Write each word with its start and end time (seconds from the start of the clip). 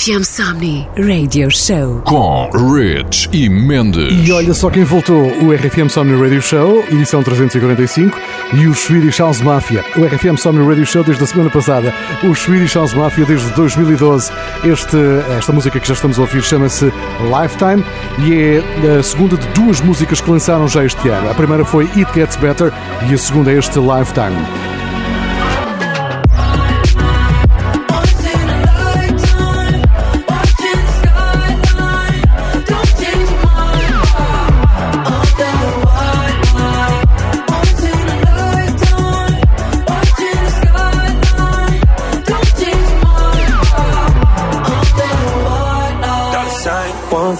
RFM 0.00 0.24
Somni 0.24 0.88
Radio 0.96 1.50
Show 1.50 2.00
com 2.06 2.48
Rich 2.54 3.28
e 3.34 3.50
Mendes. 3.50 4.26
E 4.26 4.32
olha 4.32 4.54
só 4.54 4.70
quem 4.70 4.82
voltou: 4.82 5.26
o 5.42 5.52
RFM 5.52 5.90
Somni 5.90 6.18
Radio 6.18 6.40
Show, 6.40 6.82
edição 6.90 7.22
345, 7.22 8.18
e 8.54 8.66
o 8.66 8.74
Swedish 8.74 9.18
House 9.18 9.42
Mafia. 9.42 9.84
O 9.98 10.06
RFM 10.06 10.38
Somni 10.38 10.66
Radio 10.66 10.86
Show 10.86 11.04
desde 11.04 11.22
a 11.22 11.26
semana 11.26 11.50
passada, 11.50 11.92
o 12.24 12.34
Swedish 12.34 12.76
House 12.76 12.94
Mafia 12.94 13.26
desde 13.26 13.50
2012. 13.50 14.32
Este, 14.64 14.96
esta 15.36 15.52
música 15.52 15.78
que 15.78 15.86
já 15.86 15.92
estamos 15.92 16.18
a 16.18 16.22
ouvir 16.22 16.42
chama-se 16.42 16.86
Lifetime 16.86 17.84
e 18.20 18.32
é 18.32 18.98
a 18.98 19.02
segunda 19.02 19.36
de 19.36 19.46
duas 19.48 19.82
músicas 19.82 20.22
que 20.22 20.30
lançaram 20.30 20.66
já 20.66 20.82
este 20.82 21.10
ano. 21.10 21.30
A 21.30 21.34
primeira 21.34 21.62
foi 21.62 21.84
It 21.94 22.10
Gets 22.14 22.36
Better 22.36 22.72
e 23.06 23.12
a 23.12 23.18
segunda 23.18 23.52
é 23.52 23.58
este 23.58 23.78
Lifetime. 23.78 24.79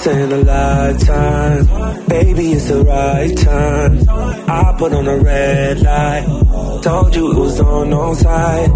In 0.07 0.33
a 0.33 0.39
lifetime. 0.39 2.07
Baby, 2.09 2.53
it's 2.53 2.69
the 2.69 2.83
right 2.85 3.37
time. 3.37 3.99
I 4.09 4.75
put 4.79 4.93
on 4.93 5.07
a 5.07 5.19
red 5.19 5.81
light. 5.83 6.83
Told 6.83 7.15
you 7.15 7.33
it 7.33 7.39
was 7.39 7.61
on 7.61 7.91
no 7.91 8.15
side. 8.15 8.71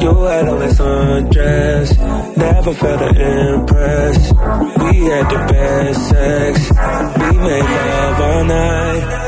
You 0.00 0.14
had 0.24 0.48
on 0.48 0.58
that 0.60 0.74
sundress. 0.76 2.36
Never 2.36 2.72
felt 2.74 3.00
to 3.00 3.54
impress. 3.54 4.32
We 4.82 4.98
had 5.10 5.26
the 5.30 5.40
best 5.50 6.08
sex. 6.08 6.70
We 7.20 7.38
made 7.38 7.64
love 7.64 8.20
all 8.20 8.44
night. 8.44 9.19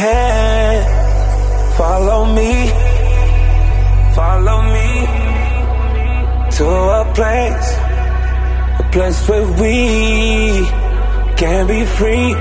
Hand, 0.00 0.84
follow 1.76 2.24
me, 2.38 2.52
follow 4.14 4.58
me 4.74 4.88
to 6.56 6.66
a 7.00 7.04
place, 7.14 7.68
a 8.82 8.88
place 8.92 9.28
where 9.28 9.46
we 9.62 10.66
can 11.36 11.66
be 11.66 11.84
free. 11.84 12.32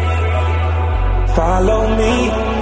Follow 1.36 1.96
me. 1.98 2.53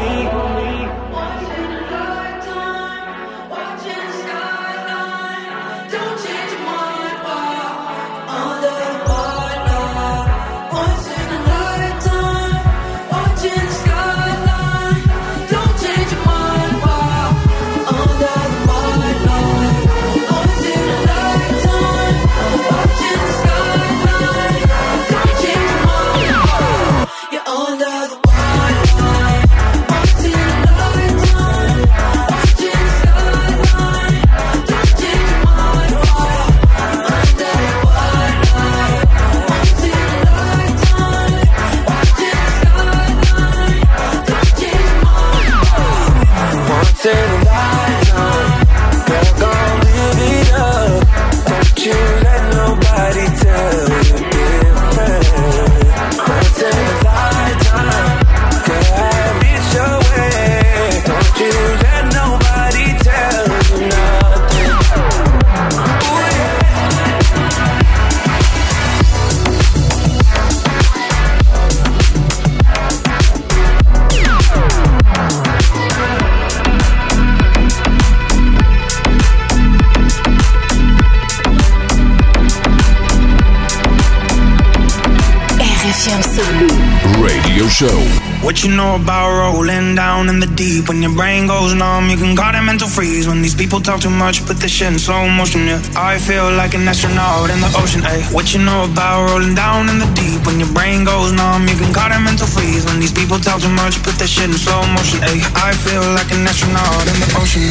Show. 87.81 87.97
What 88.46 88.62
you 88.62 88.69
know 88.69 88.94
about 88.94 89.34
rolling 89.34 89.96
down 89.96 90.30
in 90.30 90.38
the 90.40 90.46
deep? 90.46 90.88
When 90.88 91.02
your 91.02 91.16
brain 91.18 91.47
goes 91.47 91.74
numb, 91.74 92.14
you 92.14 92.18
can 92.18 92.38
call 92.38 92.53
it 92.53 92.62
mental 92.62 92.88
freeze. 92.88 93.25
When 93.28 93.42
these 93.42 93.56
people 93.56 93.81
talk 93.81 94.02
too 94.02 94.14
much, 94.14 94.46
put 94.46 94.58
the 94.62 94.69
shit 94.69 94.94
in 94.94 95.00
slow 95.00 95.25
motion. 95.28 95.66
Yeah, 95.66 95.81
I 95.97 96.20
feel 96.20 96.46
like 96.53 96.75
an 96.75 96.88
astronaut 96.88 97.50
in 97.50 97.58
the 97.58 97.74
ocean. 97.81 98.06
Ay, 98.06 98.22
what 98.30 98.53
you 98.53 98.62
know 98.62 98.86
about 98.86 99.34
rolling 99.34 99.56
down 99.56 99.90
in 99.90 99.97
the 99.97 100.06
deep? 100.14 100.46
When 100.46 100.59
your 100.62 100.70
brain 100.78 101.06
goes 101.06 101.34
numb, 101.34 101.66
you 101.66 101.74
can 101.74 101.91
call 101.91 102.06
it 102.06 102.22
mental 102.22 102.46
freeze. 102.46 102.86
When 102.86 103.00
these 103.02 103.14
people 103.14 103.40
talk 103.41 103.66
too 103.66 103.74
much, 103.74 103.97
put 104.06 104.14
the 104.22 104.28
shit 104.30 104.46
in 104.46 104.53
slow 104.53 104.86
motion. 104.94 105.18
Ay, 105.25 105.41
I 105.58 105.74
feel 105.74 106.06
like 106.14 106.30
an 106.30 106.46
astronaut 106.46 107.09
in 107.09 107.18
the 107.18 107.30
ocean. 107.41 107.66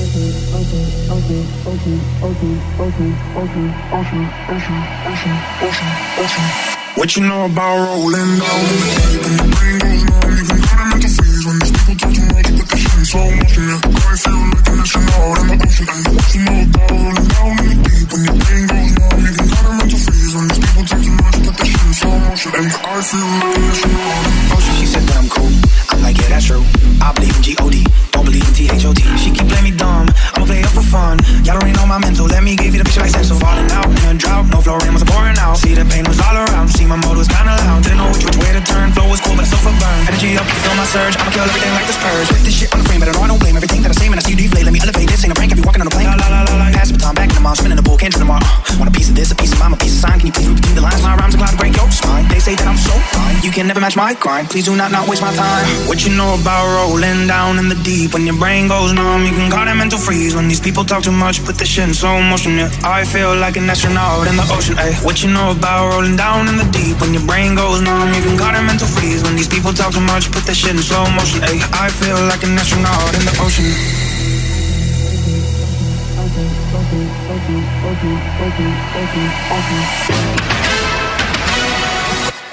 Ocean, 0.00 0.32
ocean, 0.56 1.44
ocean, 1.68 2.00
ocean, 2.24 2.56
ocean, 2.80 3.12
ocean, 3.36 4.24
ocean, 4.48 4.72
ocean, 5.04 5.36
ocean, 5.60 5.92
ocean. 6.24 6.77
What 6.98 7.14
you 7.14 7.22
know 7.22 7.44
about 7.44 7.78
rolling 7.78 8.42
down 8.42 8.58
the 8.66 8.74
deep 9.06 9.22
and 9.22 9.38
your 9.38 9.46
brain 9.54 9.78
goes 9.78 10.02
numb? 10.02 10.34
You 10.34 10.42
can 10.50 10.58
a 10.58 10.86
mental 10.90 11.14
freeze 11.14 11.46
when 11.46 11.56
these 11.62 11.70
people 11.70 11.94
talk 11.94 12.10
too 12.10 12.26
much. 12.26 12.48
Put 12.58 12.66
the 12.66 12.74
shit 12.74 12.98
in 12.98 13.04
slow 13.06 13.30
motion, 13.38 13.62
yeah. 13.70 13.78
I 13.78 14.18
feel 14.18 14.38
like 14.42 14.66
an 14.66 14.82
astronaut 14.82 15.38
in 15.38 15.46
the 15.46 15.56
ocean. 15.62 15.86
Ay, 15.88 16.02
what 16.10 16.26
you 16.34 16.40
know 16.42 16.58
about 16.58 16.90
rolling 16.90 17.28
down 17.30 17.54
in 17.54 17.66
the 17.70 17.86
deep 17.86 18.08
when 18.10 18.22
your 18.26 18.34
brain 18.42 18.64
goes 18.66 18.90
numb? 18.98 19.14
You 19.14 19.30
can 19.30 19.46
a 19.46 19.72
mental 19.78 20.00
freeze 20.10 20.34
when 20.34 20.44
these 20.50 20.58
people 20.58 20.84
talk 20.90 20.98
too 21.06 21.14
much. 21.22 21.38
Put 21.38 21.54
the 21.54 21.66
shit 21.70 21.86
in 21.86 21.94
slow 21.94 22.18
motion, 22.18 22.50
ay, 22.58 22.66
I 22.66 22.98
feel 22.98 23.30
like 23.30 23.54
an 23.54 23.62
astronaut 23.62 24.26
in 24.26 24.34
the. 24.42 24.58
She 24.58 24.86
said 24.90 25.04
that 25.06 25.16
I'm 25.22 25.28
cool. 25.30 25.54
I'm 25.94 26.02
like, 26.02 26.18
yeah, 26.18 26.30
that's 26.34 26.46
true. 26.50 26.64
I 26.98 27.14
believe 27.14 27.36
in 27.38 27.42
G-O-D, 27.46 27.76
don't 28.10 28.26
believe 28.26 28.42
in 28.42 28.54
T-H-O-T. 28.58 29.00
She 29.22 29.30
keep 29.30 29.46
playing 29.46 29.70
me 29.70 29.72
dumb. 29.78 30.10
Play 30.48 30.64
up 30.64 30.72
for 30.72 30.80
fun. 30.80 31.20
Y'all 31.44 31.60
already 31.60 31.76
know 31.76 31.84
my 31.84 32.00
mental. 32.00 32.24
Let 32.24 32.40
me 32.40 32.56
give 32.56 32.72
you 32.72 32.80
the 32.80 32.88
picture 32.88 33.04
like 33.04 33.12
sense 33.12 33.28
of 33.28 33.36
falling 33.36 33.68
out 33.68 33.84
in 33.84 34.16
a 34.16 34.16
drought. 34.16 34.48
No 34.48 34.64
flow 34.64 34.80
rain 34.80 34.96
was 34.96 35.04
pouring 35.04 35.36
out. 35.36 35.60
See 35.60 35.76
the 35.76 35.84
pain 35.84 36.08
was 36.08 36.16
all 36.24 36.40
around. 36.40 36.72
See 36.72 36.88
my 36.88 36.96
mode 36.96 37.20
was 37.20 37.28
kinda 37.28 37.52
loud. 37.52 37.84
Didn't 37.84 38.00
know 38.00 38.08
which, 38.08 38.24
which 38.24 38.40
way 38.40 38.56
to 38.56 38.64
turn. 38.64 38.88
Flow 38.96 39.12
was 39.12 39.20
cool, 39.20 39.36
but 39.36 39.44
so 39.44 39.60
for 39.60 39.76
burn. 39.76 40.08
Energy 40.08 40.40
up, 40.40 40.48
you 40.48 40.56
feel 40.64 40.72
my 40.72 40.88
surge. 40.88 41.20
I'ma 41.20 41.36
kill 41.36 41.44
everything 41.44 41.68
like 41.76 41.84
the 41.84 41.92
Spurs. 41.92 42.32
Put 42.32 42.40
this 42.48 42.56
shit 42.56 42.72
on 42.72 42.80
the 42.80 42.88
frame, 42.88 43.04
but 43.04 43.08
I 43.08 43.12
know 43.12 43.28
I 43.28 43.28
don't 43.28 43.42
blame 43.44 43.60
everything 43.60 43.84
that 43.84 43.92
I 43.92 43.96
say. 44.00 44.08
Man, 44.08 44.16
I 44.16 44.24
see 44.24 44.32
you 44.32 44.40
deflate. 44.40 44.64
Let 44.64 44.72
me 44.72 44.80
elevate 44.80 45.12
this. 45.12 45.20
Ain't 45.20 45.32
a 45.32 45.36
prank 45.36 45.52
if 45.52 45.60
you 45.60 45.66
walking 45.68 45.84
on 45.84 45.88
a 45.88 45.92
plane. 45.92 46.08
La 46.08 46.16
la 46.16 46.28
la 46.32 46.40
la 46.48 46.54
la. 46.64 46.72
Pass 46.72 46.88
the 46.88 46.96
baton 46.96 47.12
back 47.12 47.28
in 47.28 47.36
the 47.36 47.44
mall, 47.44 47.52
spinning 47.52 47.76
the 47.76 47.84
ball, 47.84 48.00
can't 48.00 48.08
turn 48.08 48.24
them 48.24 48.32
all. 48.32 48.40
Uh, 48.40 48.80
want 48.80 48.88
a 48.88 48.94
piece 48.96 49.12
of 49.12 49.16
this, 49.20 49.28
a 49.28 49.36
piece 49.36 49.52
of 49.52 49.60
mine, 49.60 49.76
a 49.76 49.76
piece 49.76 49.92
of 49.92 50.08
sign. 50.08 50.16
Can 50.16 50.32
you 50.32 50.32
please 50.32 50.48
read 50.48 50.56
between 50.56 50.80
the 50.80 50.84
lines? 50.88 51.04
My 51.04 51.12
rhymes 51.12 51.36
are 51.36 51.44
cloud 51.44 51.52
to 51.52 51.60
break 51.60 51.76
your 51.76 51.92
spine. 51.92 52.24
They 52.32 52.40
say 52.40 52.56
that 52.56 52.64
I'm 52.64 52.80
so 52.80 52.96
fine. 53.12 53.36
You 53.44 53.52
can 53.52 53.68
never 53.68 53.84
match 53.84 54.00
my 54.00 54.16
grind. 54.16 54.48
Please 54.48 54.64
do 54.64 54.72
not 54.72 54.88
not 54.96 55.04
waste 55.12 55.20
my 55.20 55.28
time. 55.36 55.68
What 55.92 56.08
you 56.08 56.16
know 56.16 56.40
about 56.40 56.64
rolling 56.72 57.28
down 57.28 57.60
in 57.60 57.68
the 57.68 57.76
deep 57.84 58.16
when 58.16 58.24
your 58.24 58.40
brain 58.40 58.64
goes 58.72 58.96
numb? 58.96 59.28
You 59.28 59.36
can 59.36 59.52
call 59.52 59.68
it 59.68 59.76
mental 59.76 60.00
freeze 60.00 60.37
when 60.38 60.46
these 60.46 60.60
people 60.60 60.84
talk 60.84 61.02
too 61.02 61.10
much. 61.10 61.44
Put 61.44 61.58
the 61.58 61.66
shit 61.66 61.82
in 61.88 61.92
slow 61.92 62.22
motion. 62.22 62.52
Yeah, 62.56 62.70
I 62.84 63.04
feel 63.04 63.34
like 63.34 63.56
an 63.56 63.68
astronaut 63.68 64.28
in 64.30 64.36
the 64.36 64.46
ocean. 64.54 64.78
Ay, 64.78 64.94
what 65.02 65.16
you 65.22 65.30
know 65.34 65.50
about 65.50 65.90
rolling 65.90 66.14
down 66.14 66.46
in 66.46 66.56
the 66.56 66.68
deep 66.70 66.94
when 67.00 67.12
your 67.12 67.26
brain 67.26 67.56
goes 67.58 67.82
numb? 67.82 68.14
You 68.14 68.22
can 68.22 68.38
call 68.38 68.54
it 68.54 68.62
mental 68.62 68.86
freeze 68.86 69.22
when 69.24 69.34
these 69.34 69.50
people 69.50 69.72
talk 69.74 69.92
too 69.92 70.00
much. 70.00 70.30
Put 70.30 70.46
the 70.46 70.54
shit 70.54 70.70
in 70.70 70.78
slow 70.78 71.04
motion. 71.18 71.42
Ay, 71.42 71.58
I 71.74 71.90
feel 71.90 72.20
like 72.30 72.42
an 72.46 72.54
astronaut 72.54 73.12
in 73.18 73.22
the 73.26 73.34
ocean. 73.42 73.66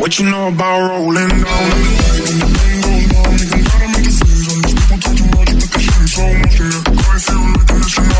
What 0.01 0.19
you 0.19 0.25
know 0.25 0.47
about 0.49 0.89
rolling 0.89 1.29
down? 1.29 2.54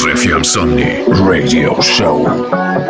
RFM 0.00 0.42
Somnii 0.44 1.04
Radio 1.28 1.78
Show. 1.82 2.89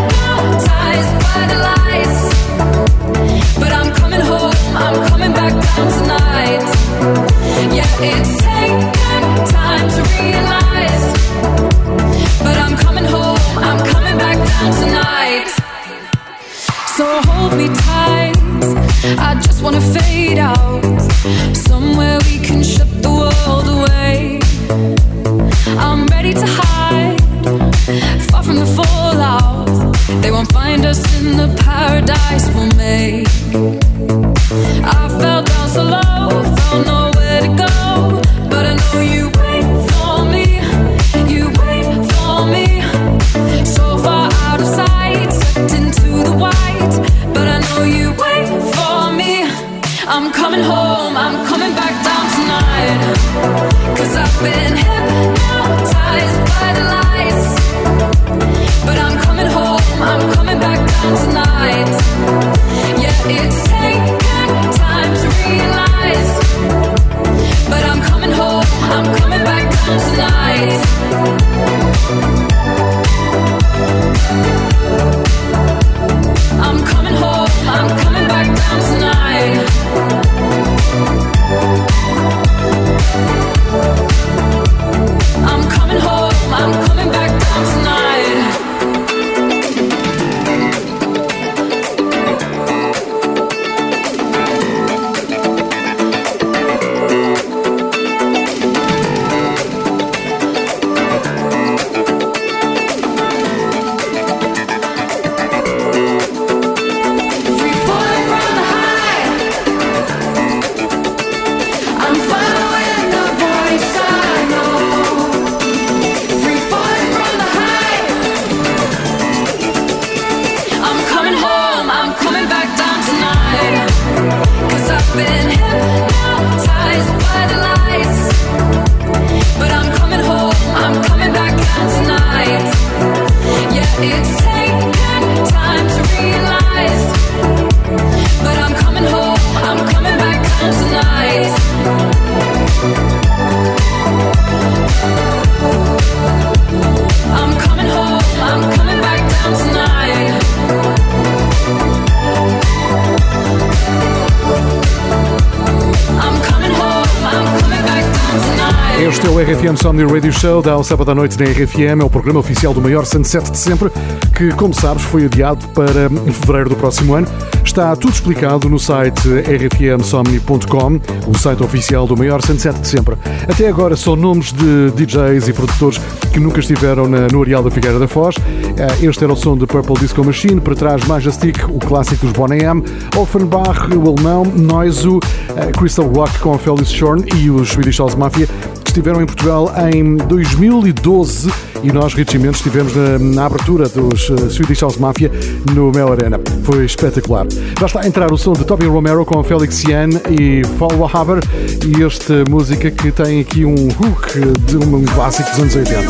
Radio 160.31 160.39
Show, 160.39 160.61
dá 160.61 160.73
ao 160.73 160.83
sábado 160.83 161.11
à 161.11 161.15
noite 161.15 161.37
na 161.37 161.45
RFM, 161.45 162.01
é 162.01 162.03
o 162.03 162.09
programa 162.09 162.39
oficial 162.39 162.73
do 162.73 162.81
maior 162.81 163.05
sunset 163.05 163.51
de 163.51 163.57
sempre, 163.57 163.89
que, 164.35 164.51
como 164.51 164.73
sabes, 164.73 165.03
foi 165.03 165.25
adiado 165.25 165.67
para 165.69 166.09
fevereiro 166.31 166.69
do 166.69 166.75
próximo 166.75 167.15
ano. 167.15 167.27
Está 167.63 167.95
tudo 167.95 168.13
explicado 168.13 168.69
no 168.69 168.79
site 168.79 169.27
rfmsomni.com, 169.29 170.99
o 171.27 171.37
site 171.37 171.63
oficial 171.63 172.07
do 172.07 172.15
maior 172.15 172.41
sunset 172.41 172.79
de 172.79 172.87
sempre. 172.87 173.15
Até 173.47 173.67
agora 173.67 173.95
são 173.95 174.15
nomes 174.15 174.53
de 174.53 174.91
DJs 174.91 175.49
e 175.49 175.53
produtores 175.53 175.99
que 176.31 176.39
nunca 176.39 176.59
estiveram 176.59 177.07
na, 177.07 177.27
no 177.27 177.41
Areal 177.41 177.63
da 177.63 177.69
Figueira 177.69 177.99
da 177.99 178.07
Foz. 178.07 178.35
Eh, 178.77 179.05
este 179.05 179.23
era 179.23 179.33
o 179.33 179.35
som 179.35 179.57
de 179.57 179.65
Purple 179.65 179.95
Disco 179.95 180.23
Machine, 180.23 180.61
para 180.61 180.75
trás 180.75 181.05
Majestic, 181.05 181.67
o 181.69 181.79
clássico 181.79 182.25
dos 182.25 182.33
Bonnie 182.33 182.63
M, 182.63 182.83
Offenbach, 183.17 183.93
o 183.93 184.09
alemão, 184.09 184.45
Noizu, 184.45 185.19
eh, 185.55 185.71
Crystal 185.77 186.07
Rock 186.07 186.39
com 186.39 186.53
a 186.53 186.57
Felix 186.57 186.91
Shorn 186.91 187.25
e 187.35 187.49
os 187.49 187.69
Swedish 187.69 187.99
House 187.99 188.15
Mafia 188.15 188.47
estiveram 188.91 189.21
em 189.21 189.25
Portugal 189.25 189.73
em 189.93 190.17
2012 190.17 191.49
e 191.81 191.91
nós, 191.93 192.13
Richie 192.13 192.37
Mendes, 192.37 192.57
estivemos 192.57 192.93
na, 192.93 193.17
na 193.17 193.45
abertura 193.45 193.87
dos 193.87 194.29
uh, 194.29 194.49
Swedish 194.51 194.81
House 194.81 194.97
Mafia 194.97 195.31
no 195.73 195.91
Mel 195.91 196.11
Arena. 196.11 196.39
Foi 196.63 196.83
espetacular. 196.85 197.47
Já 197.79 197.85
está 197.85 198.01
a 198.01 198.07
entrar 198.07 198.31
o 198.31 198.37
som 198.37 198.51
de 198.51 198.65
Toby 198.65 198.85
Romero 198.87 199.25
com 199.25 199.41
Felix 199.43 199.83
Yan 199.85 200.09
e 200.29 200.61
Paul 200.77 201.09
Haber 201.11 201.39
e 201.87 202.03
esta 202.03 202.43
música 202.49 202.91
que 202.91 203.11
tem 203.11 203.39
aqui 203.39 203.63
um 203.63 203.87
hook 203.87 204.33
de 204.65 204.77
um 204.77 205.05
clássico 205.05 205.49
dos 205.51 205.59
anos 205.59 205.75
80. 205.75 206.01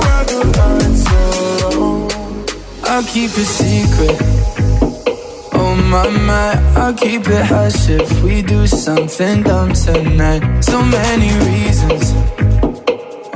I'll 2.87 3.03
keep 3.03 3.37
it 3.37 3.45
secret. 3.45 4.17
Oh 5.53 5.75
my, 5.75 6.09
my, 6.09 6.81
I'll 6.81 6.93
keep 6.93 7.27
it 7.27 7.45
hush 7.45 7.89
if 7.89 8.23
we 8.23 8.41
do 8.41 8.65
something 8.65 9.43
dumb 9.43 9.71
tonight. 9.73 10.41
So 10.63 10.83
many 10.83 11.31
reasons. 11.45 12.40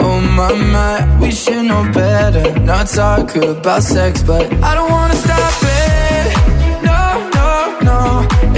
Oh 0.08 0.22
my, 0.22 0.54
my, 0.76 1.20
we 1.20 1.32
should 1.32 1.66
know 1.66 1.84
better. 1.92 2.48
Not 2.60 2.86
talk 2.88 3.36
about 3.36 3.82
sex, 3.82 4.22
but 4.22 4.46
I 4.70 4.76
don't 4.78 4.92
wanna 4.92 5.16
stop 5.26 5.54
it. 5.64 6.26
No, 6.90 7.02
no, 7.38 7.52
no. 7.90 8.00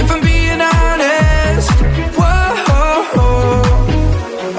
If 0.00 0.10
I'm 0.14 0.20
being 0.32 0.60
honest, 0.60 1.70
whoa. 2.18 2.38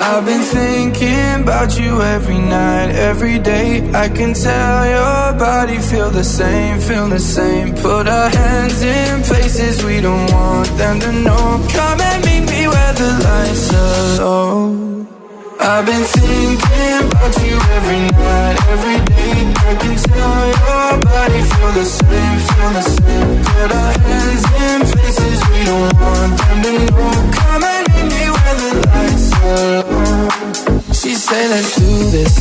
I've 0.09 0.25
been 0.25 0.45
thinking 0.57 1.43
about 1.43 1.77
you 1.79 2.01
every 2.01 2.39
night, 2.39 2.89
every 3.09 3.37
day. 3.37 3.69
I 3.93 4.09
can 4.09 4.33
tell 4.33 4.79
your 4.97 5.39
body 5.47 5.77
feel 5.77 6.09
the 6.09 6.23
same, 6.23 6.79
feel 6.79 7.07
the 7.07 7.19
same. 7.19 7.75
Put 7.75 8.07
our 8.07 8.29
hands 8.29 8.81
in 8.81 9.21
places 9.23 9.83
we 9.83 10.01
don't 10.01 10.27
want 10.31 10.69
them 10.81 10.99
to 11.05 11.11
know. 11.11 11.45
Come 11.77 12.01
and 12.01 12.19
meet 12.25 12.45
me 12.53 12.61
where 12.67 12.93
the 13.01 13.11
lights 13.27 13.73
are 13.73 14.25
low. 14.25 15.18
I've 15.61 15.85
been 15.85 16.03
thinking 16.03 17.03
about 17.03 17.35
you 17.43 17.59
every 17.75 17.99
night, 18.15 18.57
every 18.69 18.99
day. 19.11 19.53
I 19.67 19.75
can 19.75 19.95
tell 19.97 20.47
your 20.47 21.03
body 21.03 21.41
feel 21.51 21.71
the 21.75 21.83
same, 21.83 22.39
feel 22.47 22.69
the 22.71 22.81
same. 22.81 23.43
Put 23.43 23.71
our 23.75 23.91
hands 23.99 24.43
in 24.63 24.79
places 24.87 25.39
we 25.51 25.65
don't 25.65 25.93
want 25.99 26.37
them 26.39 26.63
to 26.63 26.71
know. 26.87 27.11
Come 27.35 27.63
and 27.63 27.87
in 27.99 28.07
me 28.07 28.25
where 28.35 28.55
the 28.61 28.71
lights 28.87 29.27
are 29.35 29.83
low. 29.83 30.93
She 30.93 31.13
said, 31.15 31.49
let's 31.49 31.75
do 31.75 32.09
this. 32.09 32.33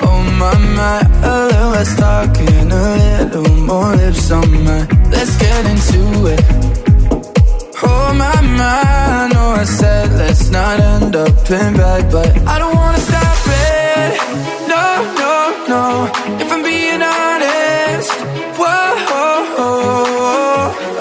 Oh 0.00 0.22
my 0.38 0.56
my, 0.58 1.00
a 1.24 1.46
little 1.48 1.70
less 1.70 1.96
talking, 1.96 2.70
a 2.70 3.24
little 3.24 3.50
more 3.66 3.96
lips 3.96 4.30
on 4.30 4.48
my. 4.64 4.86
Let's 5.10 5.36
get 5.38 5.66
into 5.66 6.26
it. 6.26 6.89
Hold 7.82 8.16
my 8.16 8.40
mind, 8.42 8.60
I 8.60 9.28
know 9.32 9.50
I 9.52 9.64
said 9.64 10.12
let's 10.12 10.50
not 10.50 10.78
end 10.80 11.16
up 11.16 11.50
in 11.50 11.74
bed, 11.76 12.10
but 12.12 12.28
I 12.46 12.58
don't 12.58 12.76
wanna 12.76 12.98
stop 12.98 13.38
it. 13.46 14.10
No, 14.72 14.86
no, 15.22 15.34
no. 15.72 15.84
If 16.42 16.52
I'm 16.52 16.62
being 16.62 17.02
honest, 17.02 18.12
whoa, 18.60 18.80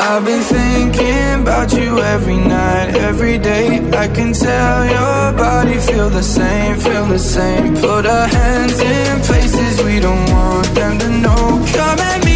I've 0.07 0.23
been 0.25 0.41
thinking 0.41 1.41
about 1.41 1.73
you 1.73 1.99
every 1.99 2.37
night, 2.37 2.95
every 3.09 3.37
day. 3.37 3.67
I 4.03 4.07
can 4.07 4.31
tell 4.33 4.85
your 4.85 5.33
body 5.37 5.77
feel 5.79 6.09
the 6.09 6.23
same, 6.23 6.79
feel 6.79 7.05
the 7.05 7.19
same. 7.19 7.75
Put 7.75 8.05
our 8.05 8.27
hands 8.27 8.79
in 8.79 9.19
places 9.21 9.83
we 9.83 9.99
don't 9.99 10.25
want 10.31 10.67
them 10.75 10.97
to 10.99 11.09
know. 11.09 11.43
Come 11.75 11.99
and 11.99 12.28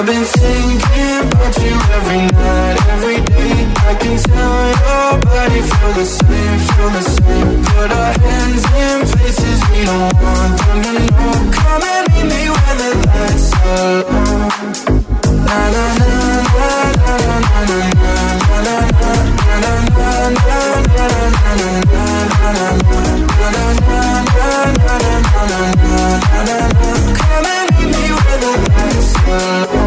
I've 0.00 0.06
been 0.06 0.24
thinking 0.24 1.30
about 1.30 1.56
you 1.58 1.76
every 1.92 2.22
night, 2.32 2.86
every 2.88 3.20
day. 3.20 3.52
I 3.84 3.94
can 4.00 4.16
tell 4.16 4.68
your 4.80 5.20
body 5.20 5.60
feel 5.60 5.92
the 5.92 6.06
same, 6.06 6.58
feel 6.68 6.88
the 6.88 7.02
same. 7.02 7.64
Put 7.64 7.90
our 7.90 8.18
hands 8.18 8.64
in 8.64 9.18
places 9.18 9.60
we 9.68 9.84
don't 9.84 10.14
want 10.22 10.58
them 10.58 10.82
to 10.84 10.92
know. 11.04 11.52
Come 11.52 11.82
and 11.82 12.08
meet 12.14 12.26
me 12.32 12.48
when 12.48 12.76
the 12.78 12.90
lights 13.12 13.52
are 13.52 14.94
low. 14.94 14.99
Come 15.50 15.74
and 27.46 27.70
meet 27.74 27.90
me 27.90 28.06
where 28.12 28.38
the 28.38 28.50
lights 28.68 29.14
are. 29.26 29.80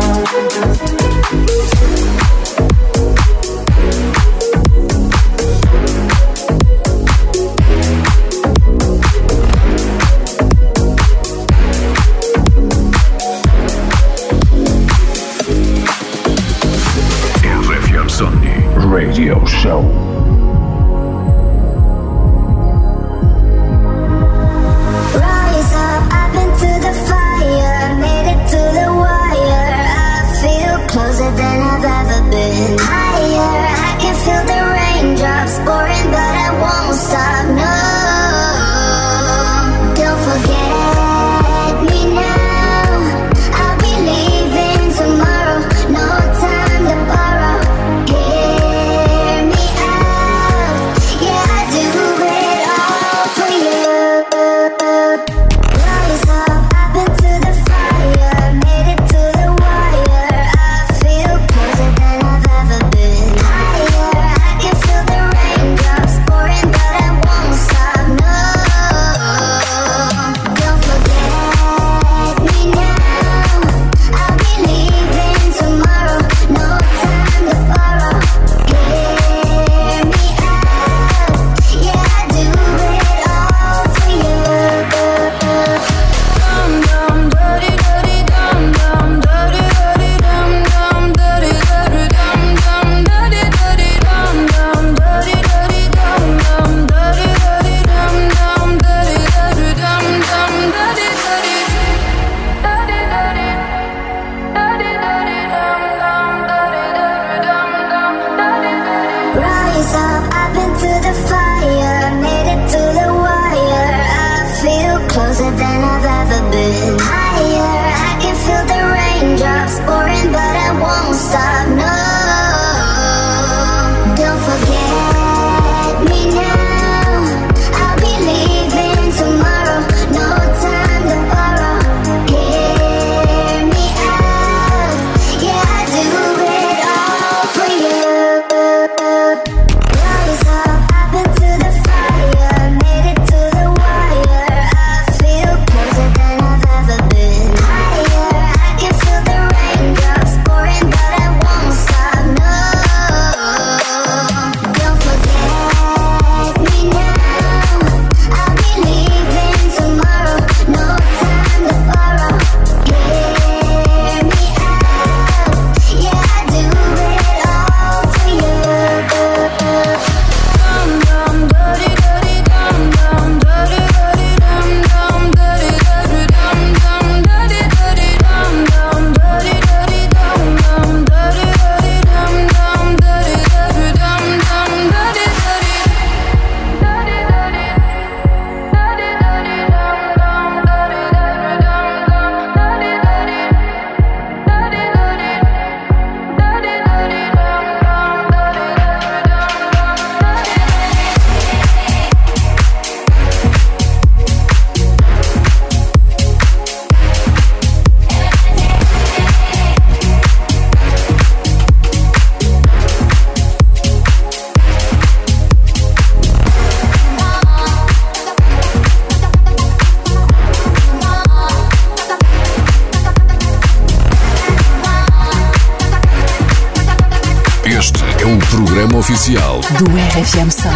Louer 229.84 230.08
FM 230.16 230.50
100. 230.50 230.73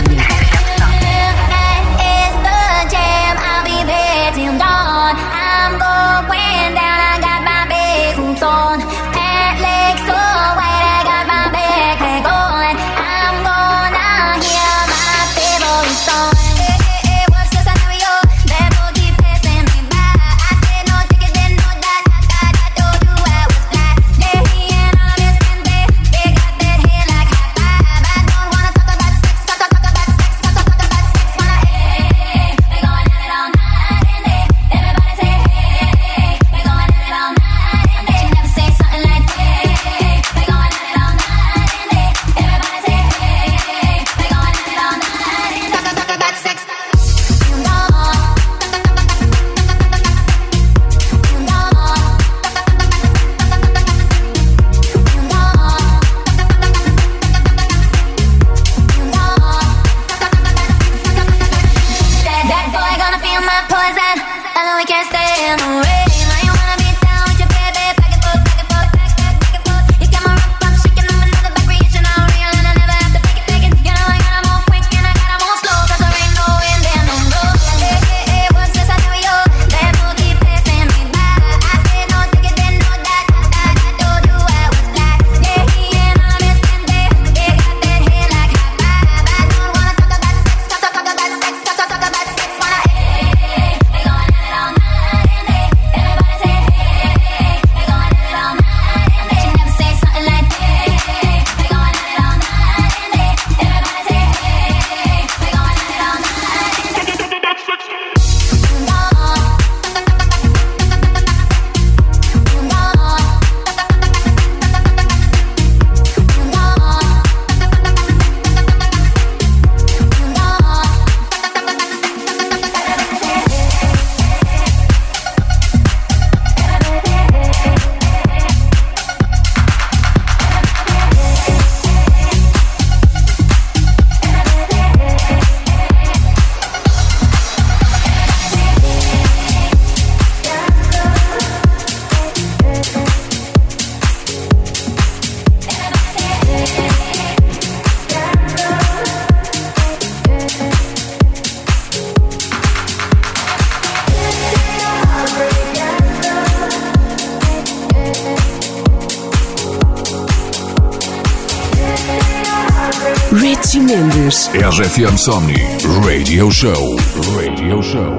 RFM 164.78 165.18
Somnii 165.18 166.06
Radio 166.06 166.52
Show. 166.52 166.98
Radio 167.36 167.82
Show. 167.82 168.14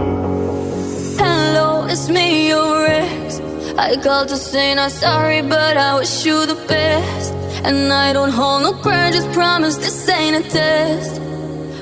Hello, 1.16 1.86
it's 1.86 2.08
me, 2.08 2.48
your 2.48 2.84
ex. 2.84 3.40
I 3.78 3.94
called 4.02 4.26
to 4.30 4.36
say 4.36 4.74
not 4.74 4.90
sorry, 4.90 5.40
but 5.42 5.76
I 5.76 5.94
wish 6.00 6.26
you 6.26 6.46
the 6.46 6.56
best. 6.66 7.32
And 7.62 7.92
I 7.92 8.12
don't 8.12 8.32
hold 8.32 8.62
no 8.62 8.72
grudges, 8.72 9.24
promise 9.26 9.76
this 9.76 10.08
ain't 10.08 10.34
a 10.34 10.50
test. 10.50 11.20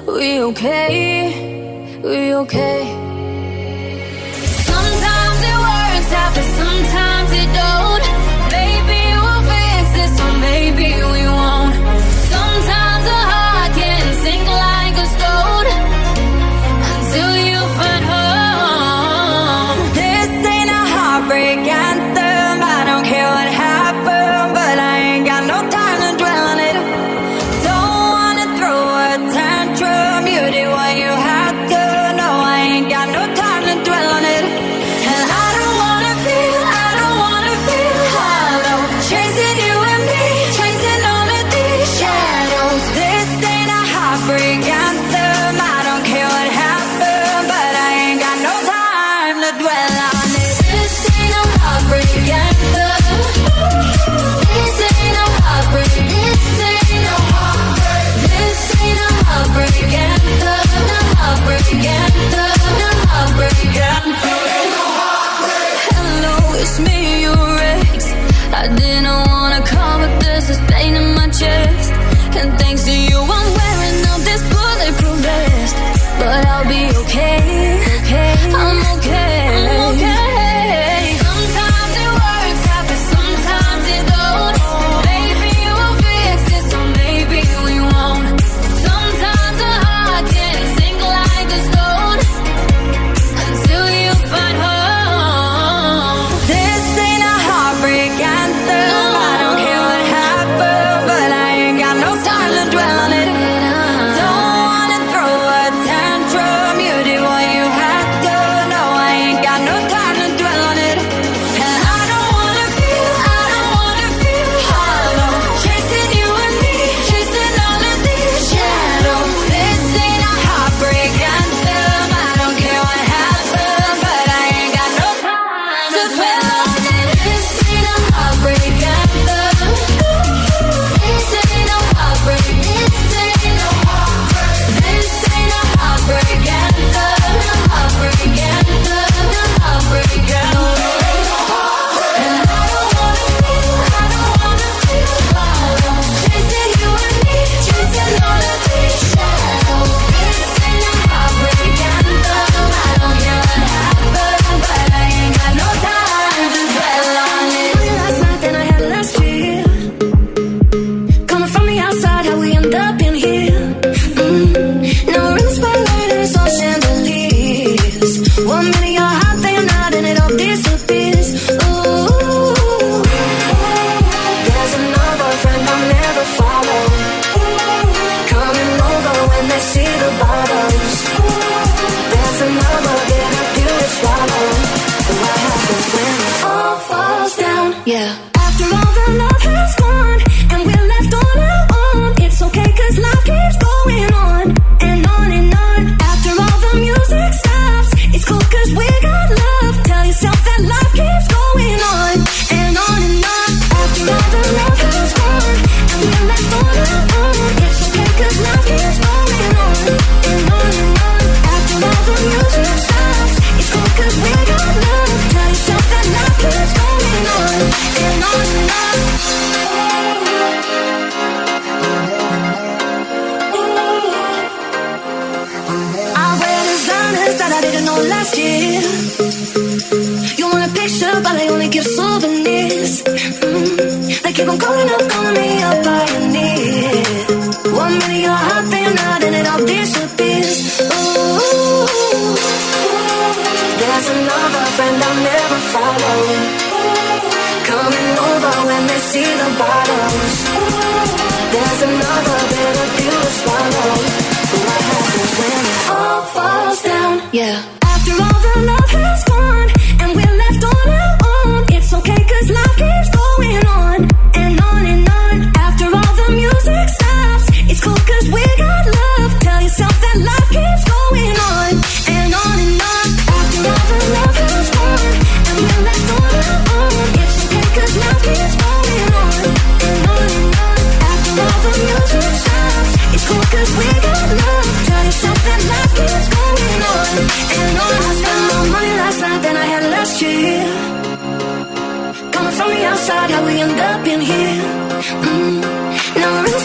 We 0.06 0.40
okay? 0.50 1.98
We 2.04 2.34
okay? 2.34 2.82
Sometimes 4.70 5.38
it 5.52 5.58
works 5.70 6.12
out, 6.20 6.32
but 6.36 6.48
sometimes 6.60 7.30
it 7.32 7.50
don't. 7.62 8.04
Maybe 8.52 9.00
we'll 9.22 9.42
fix 9.52 9.84
this, 9.98 10.14
or 10.20 10.32
maybe 10.48 10.88
we 11.12 11.25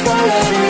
just 0.04 0.52
one 0.52 0.61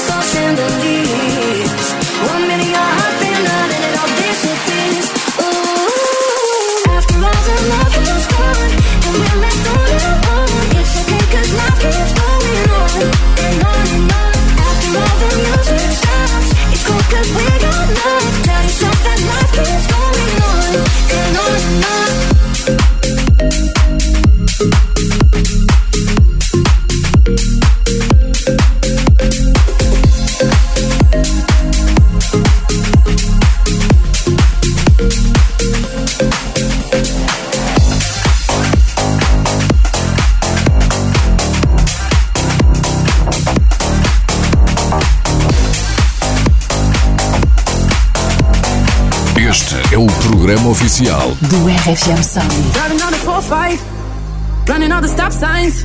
oficial 50.72 51.36
do 51.50 51.58
RFM 51.68 52.24
Sound. 52.24 52.74
Driving 52.74 53.02
on 53.02 53.12
the 53.12 53.18
4-5, 53.18 54.68
running 54.70 54.92
all 54.92 55.02
the 55.02 55.08
stop 55.08 55.32
signs. 55.32 55.84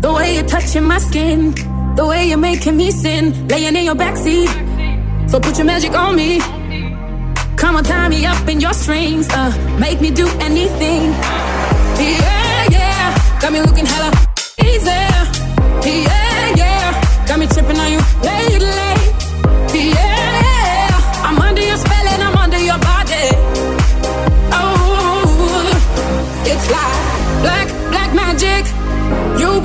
The 0.00 0.12
way 0.12 0.34
you're 0.34 0.46
touching 0.46 0.84
my 0.84 0.98
skin, 0.98 1.52
the 1.96 2.06
way 2.06 2.28
you're 2.28 2.38
making 2.38 2.76
me 2.76 2.90
sin, 2.90 3.48
laying 3.48 3.74
in 3.74 3.84
your 3.84 3.96
backseat. 3.96 4.48
So 5.28 5.40
put 5.40 5.56
your 5.58 5.66
magic 5.66 5.92
on 5.94 6.14
me. 6.14 6.40
Come 7.56 7.76
on, 7.76 7.84
tie 7.84 8.08
me 8.08 8.24
up 8.26 8.46
in 8.48 8.60
your 8.60 8.74
strings, 8.74 9.28
uh, 9.30 9.50
make 9.80 10.00
me 10.00 10.10
do 10.10 10.28
anything. 10.40 11.10
Yeah, 11.98 12.66
yeah, 12.70 13.40
got 13.40 13.52
me 13.52 13.60
looking 13.60 13.86
hella 13.86 14.23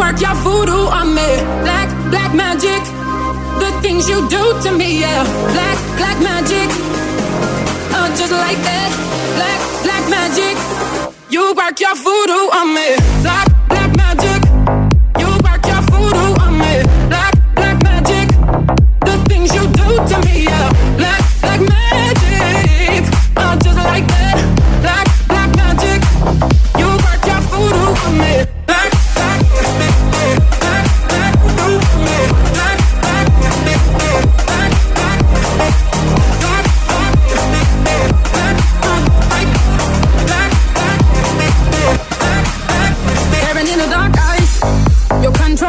work 0.09 0.21
your 0.21 0.35
voodoo 0.41 0.87
on 0.89 1.13
me. 1.13 1.29
Black, 1.61 1.89
black 2.09 2.33
magic. 2.33 2.81
The 3.61 3.69
things 3.81 4.09
you 4.09 4.27
do 4.29 4.43
to 4.63 4.71
me, 4.71 5.01
yeah. 5.01 5.23
Black, 5.53 5.77
black 5.97 6.17
magic. 6.21 6.69
Uh, 7.93 8.09
just 8.17 8.31
like 8.31 8.59
that. 8.69 8.89
Black, 9.37 9.59
black 9.85 10.03
magic. 10.09 10.55
You 11.29 11.53
work 11.53 11.79
your 11.79 11.95
voodoo 11.95 12.45
on 12.59 12.73
me. 12.73 12.89
Black, 13.21 13.48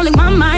controlling 0.02 0.16
my 0.16 0.38
mind. 0.38 0.49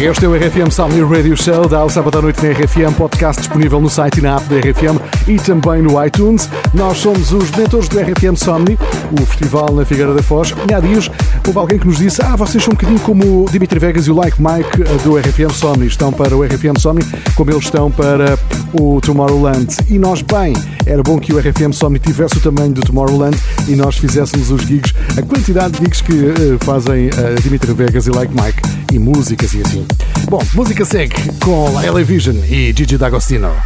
Este 0.00 0.26
é 0.26 0.28
o 0.28 0.34
RFM 0.36 0.70
Somni 0.70 1.02
Radio 1.02 1.36
Show, 1.36 1.66
dá 1.66 1.78
ao 1.78 1.90
sábado 1.90 2.18
à 2.18 2.22
noite 2.22 2.40
na 2.40 2.52
RFM, 2.52 2.94
podcast 2.96 3.42
disponível 3.42 3.80
no 3.80 3.90
site 3.90 4.18
e 4.18 4.20
na 4.20 4.36
app 4.36 4.44
da 4.44 4.56
RFM 4.60 4.96
e 5.26 5.36
também 5.38 5.82
no 5.82 6.02
iTunes. 6.04 6.48
Nós 6.72 6.98
somos 6.98 7.32
os 7.32 7.50
mentores 7.50 7.88
do 7.88 7.98
RFM 7.98 8.36
Somni, 8.36 8.78
o 9.20 9.26
festival 9.26 9.74
na 9.74 9.84
Figueira 9.84 10.14
da 10.14 10.22
Foz. 10.22 10.54
E 10.70 10.72
há 10.72 10.78
dias 10.78 11.10
houve 11.44 11.58
alguém 11.58 11.80
que 11.80 11.86
nos 11.88 11.98
disse: 11.98 12.22
Ah, 12.22 12.36
vocês 12.36 12.62
são 12.62 12.70
um 12.70 12.76
bocadinho 12.76 13.00
como 13.00 13.42
o 13.42 13.50
Dimitri 13.50 13.80
Vegas 13.80 14.06
e 14.06 14.12
o 14.12 14.14
Like 14.14 14.40
Mike 14.40 14.82
eh, 14.82 15.02
do 15.02 15.16
RFM 15.16 15.52
Somni. 15.52 15.88
Estão 15.88 16.12
para 16.12 16.36
o 16.36 16.44
RFM 16.44 16.78
Somni 16.78 17.04
como 17.34 17.50
eles 17.50 17.64
estão 17.64 17.90
para 17.90 18.38
o 18.80 19.00
Tomorrowland. 19.00 19.78
E 19.90 19.98
nós, 19.98 20.22
bem, 20.22 20.52
era 20.86 21.02
bom 21.02 21.18
que 21.18 21.32
o 21.32 21.40
RFM 21.40 21.72
Somni 21.72 21.98
tivesse 21.98 22.36
o 22.36 22.40
tamanho 22.40 22.72
do 22.72 22.82
Tomorrowland 22.82 23.36
e 23.66 23.74
nós 23.74 23.98
fizéssemos 23.98 24.52
os 24.52 24.62
gigs, 24.62 24.94
a 25.18 25.22
quantidade 25.22 25.72
de 25.72 25.78
gigs 25.84 26.00
que 26.02 26.12
uh, 26.12 26.58
fazem 26.60 27.08
uh, 27.08 27.42
Dimitri 27.42 27.72
Vegas 27.72 28.06
e 28.06 28.10
Like 28.10 28.32
Mike 28.32 28.62
e 28.92 28.98
músicas 28.98 29.52
e 29.54 29.60
assim. 29.60 29.87
Bom, 30.28 30.40
música 30.54 30.84
segue 30.84 31.14
com 31.42 31.78
a 31.78 32.02
Vision 32.04 32.36
e 32.44 32.74
Gigi 32.76 32.98
D'Agostino. 32.98 33.56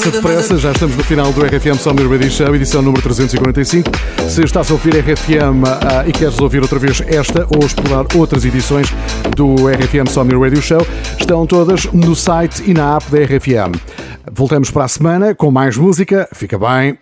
Passa 0.00 0.12
depressa, 0.12 0.56
já 0.56 0.72
estamos 0.72 0.96
no 0.96 1.04
final 1.04 1.30
do 1.30 1.44
RFM 1.44 1.78
Summer 1.78 2.08
Radio 2.08 2.30
Show, 2.30 2.54
edição 2.54 2.80
número 2.80 3.02
345. 3.02 3.90
Se 4.30 4.42
estás 4.42 4.70
a 4.70 4.72
ouvir 4.72 4.96
RFM 4.96 5.62
uh, 5.62 5.98
ah, 5.98 6.08
e 6.08 6.12
queres 6.12 6.40
ouvir 6.40 6.62
outra 6.62 6.78
vez 6.78 7.02
esta 7.06 7.46
ou 7.54 7.66
explorar 7.66 8.06
outras 8.16 8.46
edições 8.46 8.88
do 9.36 9.68
RFM 9.68 10.08
Summer 10.08 10.40
Radio 10.40 10.62
Show, 10.62 10.86
estão 11.18 11.46
todas 11.46 11.84
no 11.92 12.16
site 12.16 12.62
e 12.66 12.72
na 12.72 12.96
app 12.96 13.10
da 13.10 13.18
RFM. 13.18 13.76
Voltamos 14.32 14.70
para 14.70 14.84
a 14.84 14.88
semana 14.88 15.34
com 15.34 15.50
mais 15.50 15.76
música. 15.76 16.26
Fica 16.32 16.58
bem. 16.58 17.00